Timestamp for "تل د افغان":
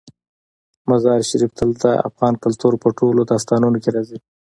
1.57-2.33